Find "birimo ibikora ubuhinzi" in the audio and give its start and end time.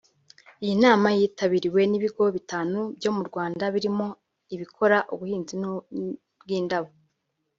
3.75-5.53